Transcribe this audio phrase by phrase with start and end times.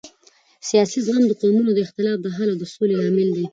[0.69, 3.45] سیاسي زغم د قومونو د اختلافاتو د حل او سولې لامل دی